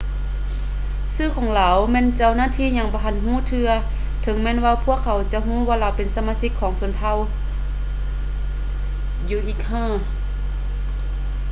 [1.15, 3.69] ຊື່ຂອງລາວແມ່ນເຈົ້າໜ້າທີ່ຍັງບໍ່ທັນຮູ້ເທື່ອ
[4.23, 7.15] ເຖິງແມ່ນວ່າພວກເຂົາຈະຮູ້ວ່າລາວເປັນສະມາຊິກຂອງຊົນເຜົ່າ
[9.29, 9.91] uighur